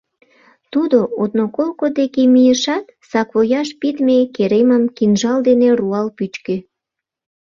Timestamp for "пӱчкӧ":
6.17-6.57